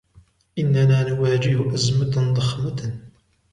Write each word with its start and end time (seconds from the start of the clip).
إننا 0.59 1.03
نواجه 1.09 1.73
أزمة 1.73 2.33
ضخمة. 2.33 2.99